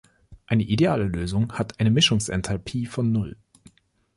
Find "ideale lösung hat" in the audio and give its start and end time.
0.63-1.79